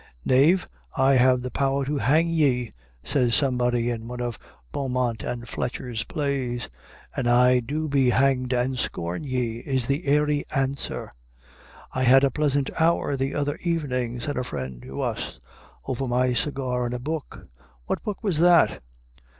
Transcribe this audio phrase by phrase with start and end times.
[0.25, 2.71] "Knave, I have the power to hang ye,"
[3.03, 4.39] says somebody in one of
[4.71, 6.69] Beaumont and Fletcher's plays.
[7.15, 11.11] "And I do be hanged and scorn ye," is the airy answer.
[11.91, 15.39] "I had a pleasant hour the other evening," said a friend to us,
[15.85, 17.45] "over my cigar and a book."
[17.85, 18.81] "What book was that?"